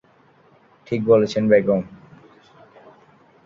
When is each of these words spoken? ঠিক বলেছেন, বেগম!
ঠিক 0.87 1.01
বলেছেন, 1.05 1.43
বেগম! 1.49 1.81